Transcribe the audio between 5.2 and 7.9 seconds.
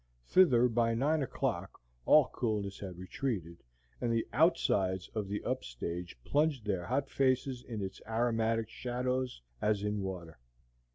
the up stage plunged their hot faces in